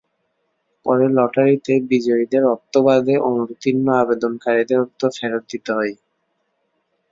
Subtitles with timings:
[0.85, 5.93] পরে লটারিতে বিজয়ীদের অর্থ বাদে অনুত্তীর্ণ আবেদনকারীদের অর্থ ফেরত দিতে হয়।